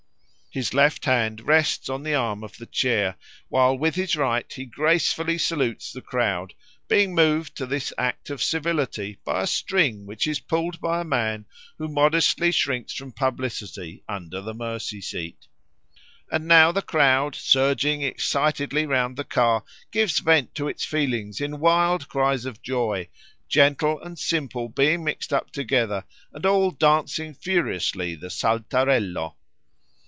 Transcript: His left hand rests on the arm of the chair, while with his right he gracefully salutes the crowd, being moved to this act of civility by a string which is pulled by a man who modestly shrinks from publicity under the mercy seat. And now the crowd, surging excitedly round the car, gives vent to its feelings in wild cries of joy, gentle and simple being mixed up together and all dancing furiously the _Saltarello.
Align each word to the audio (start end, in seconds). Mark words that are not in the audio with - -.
His 0.53 0.73
left 0.73 1.05
hand 1.05 1.39
rests 1.47 1.87
on 1.87 2.03
the 2.03 2.13
arm 2.13 2.43
of 2.43 2.57
the 2.57 2.65
chair, 2.65 3.15
while 3.47 3.77
with 3.77 3.95
his 3.95 4.17
right 4.17 4.51
he 4.51 4.65
gracefully 4.65 5.37
salutes 5.37 5.93
the 5.93 6.01
crowd, 6.01 6.53
being 6.89 7.15
moved 7.15 7.55
to 7.55 7.65
this 7.65 7.93
act 7.97 8.29
of 8.29 8.43
civility 8.43 9.17
by 9.23 9.43
a 9.43 9.47
string 9.47 10.05
which 10.05 10.27
is 10.27 10.41
pulled 10.41 10.81
by 10.81 10.99
a 10.99 11.03
man 11.05 11.45
who 11.77 11.87
modestly 11.87 12.51
shrinks 12.51 12.91
from 12.91 13.13
publicity 13.13 14.03
under 14.09 14.41
the 14.41 14.53
mercy 14.53 14.99
seat. 14.99 15.47
And 16.29 16.49
now 16.49 16.73
the 16.73 16.81
crowd, 16.81 17.33
surging 17.33 18.01
excitedly 18.01 18.85
round 18.85 19.15
the 19.15 19.23
car, 19.23 19.63
gives 19.89 20.19
vent 20.19 20.53
to 20.55 20.67
its 20.67 20.83
feelings 20.83 21.39
in 21.39 21.61
wild 21.61 22.09
cries 22.09 22.43
of 22.43 22.61
joy, 22.61 23.07
gentle 23.47 24.01
and 24.01 24.19
simple 24.19 24.67
being 24.67 25.01
mixed 25.05 25.31
up 25.31 25.51
together 25.51 26.03
and 26.33 26.45
all 26.45 26.71
dancing 26.71 27.33
furiously 27.33 28.15
the 28.15 28.27
_Saltarello. 28.27 29.35